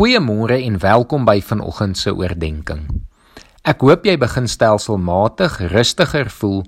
[0.00, 2.86] Goeiemôre en welkom by vanoggend se oordeenking.
[3.68, 6.62] Ek hoop jy begin stelselmatig rustiger voel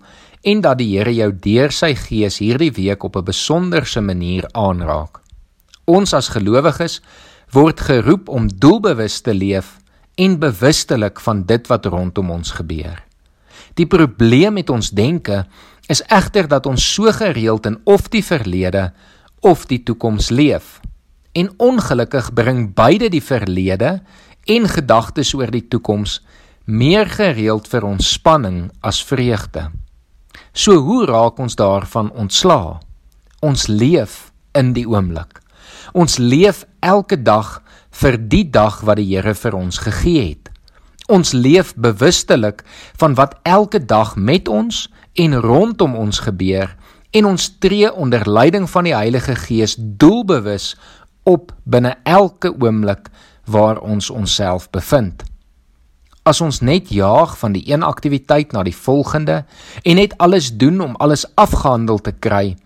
[0.45, 5.23] en dat die Here jou deur sy gees hierdie week op 'n besonderse manier aanraak.
[5.87, 7.01] Ons as gelowiges
[7.57, 9.79] word geroep om doelbewus te leef
[10.17, 13.01] en bewustelik van dit wat rondom ons gebeur.
[13.75, 15.47] Die probleem met ons denke
[15.89, 18.93] is egter dat ons so gereeld in of die verlede
[19.41, 20.83] of die toekoms leef.
[21.33, 24.03] En ongelukkig bring beide die verlede
[24.45, 26.21] en gedagtes oor die toekoms
[26.65, 29.71] meer gereeld vir ons spanning as vreugde.
[30.53, 32.81] So hoe raak ons daarvan ontslaa?
[33.41, 35.41] Ons leef in die oomblik.
[35.93, 37.61] Ons leef elke dag
[38.03, 40.51] vir die dag wat die Here vir ons gegee het.
[41.13, 42.63] Ons leef bewustelik
[43.01, 44.87] van wat elke dag met ons
[45.19, 46.71] en rondom ons gebeur
[47.13, 50.73] en ons tree onder leiding van die Heilige Gees doelbewus
[51.23, 53.09] op binne elke oomblik
[53.45, 55.23] waar ons onsself bevind.
[56.23, 59.43] As ons net jaag van die een aktiwiteit na die volgende
[59.83, 62.57] en net alles doen om alles afgehandel te kry,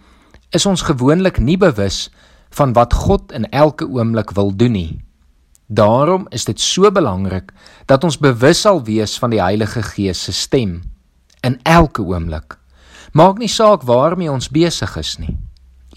[0.50, 2.10] is ons gewoonlik nie bewus
[2.56, 5.00] van wat God in elke oomblik wil doen nie.
[5.66, 7.50] Daarom is dit so belangrik
[7.86, 10.82] dat ons bewus sal wees van die Heilige Gees se stem
[11.42, 12.58] in elke oomblik.
[13.12, 15.36] Maak nie saak waarmee ons besig is nie.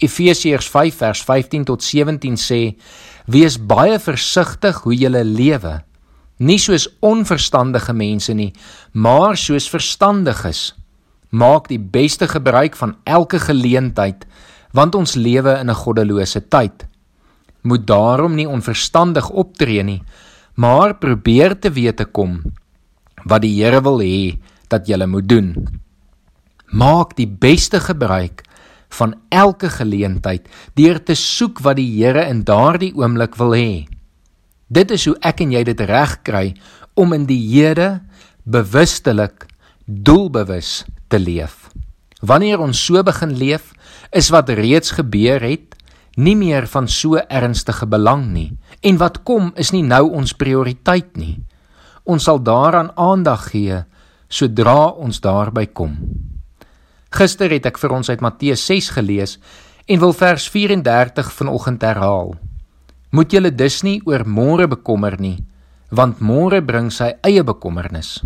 [0.00, 2.60] Efesiërs 5 vers 15 tot 17 sê:
[3.26, 5.80] Wees baie versigtig hoe jy lewe,
[6.38, 8.52] nie soos onverstandige mense nie,
[8.92, 10.74] maar soos verstandiges.
[11.30, 14.24] Maak die beste gebruik van elke geleentheid,
[14.72, 16.86] want ons lewe in 'n goddelose tyd.
[17.62, 20.02] Moet daarom nie onverstandig optree nie,
[20.54, 22.42] maar probeer te weet te kom
[23.24, 25.54] wat die Here wil hê dat jy moet doen.
[26.72, 28.42] Maak die beste gebruik
[28.98, 33.86] van elke geleentheid deur te soek wat die Here in daardie oomblik wil hê.
[34.68, 36.46] Dit is hoe ek en jy dit reg kry
[36.98, 38.00] om in die Here
[38.44, 39.46] bewustelik
[39.86, 41.70] doelbewus te leef.
[42.20, 43.72] Wanneer ons so begin leef,
[44.12, 45.76] is wat reeds gebeur het
[46.20, 48.50] nie meer van so ernstige belang nie
[48.82, 51.38] en wat kom is nie nou ons prioriteit nie.
[52.04, 53.84] Ons sal daaraan aandag gee
[54.30, 55.96] sodra ons daarby kom.
[57.10, 59.36] Gister het ek vir ons uit Matteus 6 gelees
[59.90, 62.36] en wil vers 34 vanoggend herhaal.
[63.10, 65.40] Moet julle dus nie oor môre bekommer nie,
[65.90, 68.20] want môre bring sy eie bekommernis.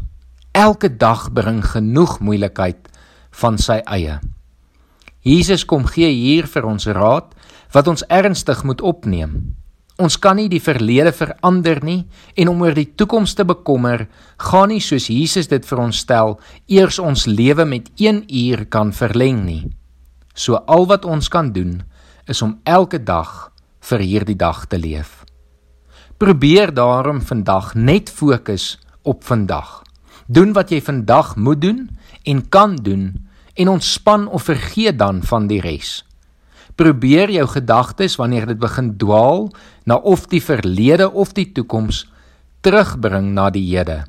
[0.52, 2.92] Elke dag bring genoeg moeilikheid
[3.40, 4.20] van sy eie.
[5.24, 7.32] Jesus kom gee hier vir ons raad
[7.72, 9.56] wat ons ernstig moet opneem.
[10.02, 12.00] Ons kan nie die verlede verander nie
[12.34, 14.08] en om oor die toekoms te bekommer,
[14.42, 16.34] gaan nie soos Jesus dit vir ons stel,
[16.66, 19.62] eers ons lewe met 1 uur kan verleng nie.
[20.34, 21.84] So al wat ons kan doen,
[22.26, 23.52] is om elke dag
[23.86, 25.22] vir hierdie dag te leef.
[26.18, 29.82] Probeer daarom vandag net fokus op vandag.
[30.26, 31.86] Doen wat jy vandag moet doen
[32.24, 33.12] en kan doen
[33.54, 36.02] en ontspan of vergeet dan van die res.
[36.74, 39.48] Probeer jou gedagtes wanneer dit begin dwaal
[39.86, 42.04] na of die verlede of die toekoms
[42.66, 44.02] terugbring na die hede.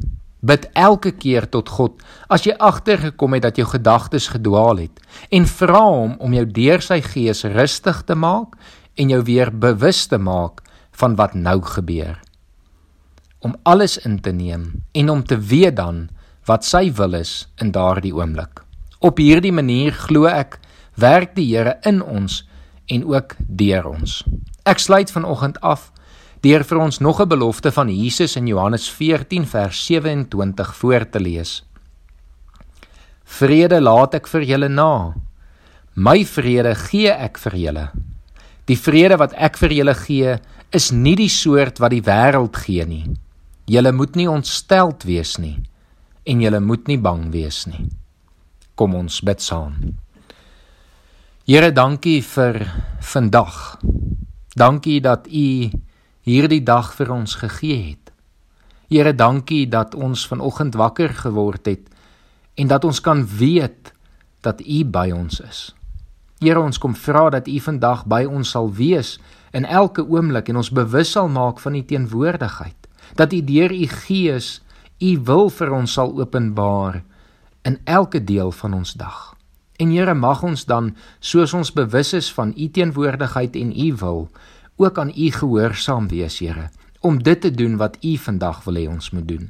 [0.46, 5.02] Bid elke keer tot God as jy agtergekom het dat jou gedagtes gedwaal het
[5.34, 8.58] en vra hom om jou deur sy gees rustig te maak
[8.96, 10.62] en jou weer bewus te maak
[10.96, 12.20] van wat nou gebeur.
[13.46, 16.08] Om alles in te neem en om te weet dan
[16.46, 18.62] wat sy wil is in daardie oomblik.
[19.06, 20.60] Op hierdie manier glo ek
[20.96, 22.44] werk die Here in ons
[22.88, 24.24] en ook deur ons.
[24.64, 25.92] Ek sluit vanoggend af
[26.46, 31.20] deur vir ons nog 'n belofte van Jesus in Johannes 14 vers 27 voor te
[31.20, 31.66] lees.
[33.24, 35.14] Vrede laat ek vir julle na.
[35.96, 37.92] My vrede gee ek vir julle.
[38.66, 40.38] Die vrede wat ek vir julle gee,
[40.72, 43.06] is nie die soort wat die wêreld gee nie.
[43.66, 45.64] Julle moet nie ontsteld wees nie
[46.26, 47.90] en julle moet nie bang wees nie.
[48.76, 49.96] Kom ons bid saam.
[51.46, 52.58] Here, dankie vir
[53.06, 53.78] vandag.
[54.58, 55.70] Dankie dat U
[56.26, 58.10] hierdie dag vir ons gegee het.
[58.90, 61.84] Here, dankie dat ons vanoggend wakker geword het
[62.58, 63.94] en dat ons kan weet
[64.42, 65.60] dat U by ons is.
[66.42, 69.20] Here, ons kom vra dat U vandag by ons sal wees
[69.54, 72.90] in elke oomblik en ons bewus sal maak van U teenwoordigheid.
[73.22, 74.64] Dat U deur U Gees
[74.98, 77.04] U wil vir ons sal openbaar
[77.70, 79.35] in elke deel van ons dag.
[79.78, 84.30] En Here mag ons dan soos ons bewus is van u teenwoordigheid en u wil
[84.76, 86.70] ook aan u gehoorsaam wees Here
[87.00, 89.50] om dit te doen wat u vandag wil hê ons moet doen.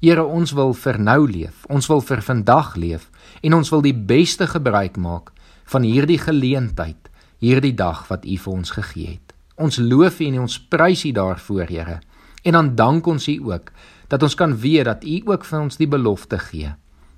[0.00, 3.10] Here ons wil vir nou leef, ons wil vir vandag leef
[3.42, 5.34] en ons wil die beste gebruik maak
[5.74, 9.34] van hierdie geleentheid, hierdie dag wat u vir ons gegee het.
[9.60, 11.98] Ons loof U en ons prys U daarvoor, Here.
[12.42, 13.70] En dan dank ons U ook
[14.08, 16.72] dat ons kan weet dat U ook vir ons die belofte gee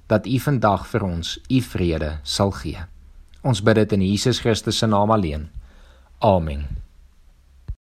[0.06, 2.86] dat U vandag vir ons U vrede sal gee.
[3.42, 5.48] Ons bid dit in Jesus Christus se naam alleen.
[6.18, 6.83] Amen.